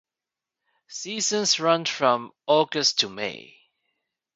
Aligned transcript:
Seasons 0.87 1.59
run 1.59 1.85
from 1.85 2.31
August 2.47 3.01
to 3.01 3.07
May. 3.09 3.55